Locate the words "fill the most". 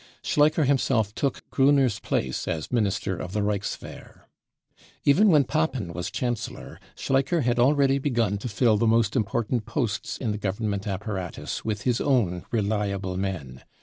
8.49-9.15